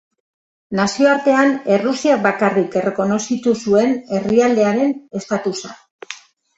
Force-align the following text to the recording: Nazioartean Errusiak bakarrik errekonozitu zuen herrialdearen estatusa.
Nazioartean 0.79 1.53
Errusiak 1.75 2.25
bakarrik 2.25 2.79
errekonozitu 2.83 3.57
zuen 3.63 3.97
herrialdearen 4.21 5.01
estatusa. 5.23 5.81